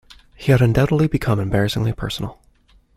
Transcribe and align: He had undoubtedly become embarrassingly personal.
He 0.35 0.51
had 0.51 0.63
undoubtedly 0.63 1.05
become 1.05 1.39
embarrassingly 1.39 1.93
personal. 1.93 2.39